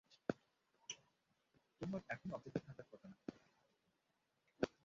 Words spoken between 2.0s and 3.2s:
এখন অফিসে থাকার কথা না?